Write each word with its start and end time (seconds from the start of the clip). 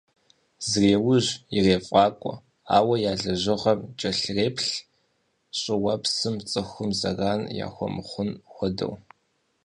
Зреужь, 0.69 1.31
ирефӀакӀуэ, 1.57 2.33
ауэ 2.75 2.95
я 3.11 3.13
лэжьыгъэм 3.21 3.79
кӀэлъреплъ, 3.99 4.69
щӀыуэпсым, 5.59 6.35
цӀыхум 6.49 6.89
зэран 6.99 7.41
яхуэмыхъун 7.65 8.29
хуэдэу. 8.51 8.93